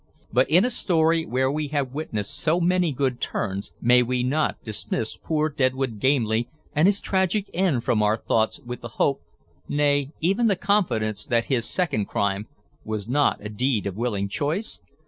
But 0.33 0.49
in 0.49 0.65
a 0.65 0.71
story 0.71 1.27
where 1.27 1.51
we 1.51 1.67
have 1.67 1.93
witnessed 1.93 2.35
so 2.35 2.59
many 2.59 2.91
good 2.91 3.21
turns 3.21 3.71
may 3.79 4.01
we 4.01 4.23
not 4.23 4.59
dismiss 4.63 5.15
poor 5.15 5.47
Deadwood 5.47 5.99
Gamely 5.99 6.49
and 6.75 6.87
his 6.87 6.99
tragic 6.99 7.47
end 7.53 7.83
from 7.83 8.01
our 8.01 8.17
thoughts 8.17 8.59
with 8.61 8.81
the 8.81 8.87
hope, 8.97 9.21
nay, 9.69 10.09
even 10.19 10.47
the 10.47 10.55
confidence, 10.55 11.27
that 11.27 11.45
his 11.53 11.69
second 11.69 12.07
crime 12.07 12.47
was 12.83 13.07
not 13.07 13.45
a 13.45 13.49
deed 13.49 13.85
of 13.85 13.95
willing 13.95 14.27
choice? 14.27 14.79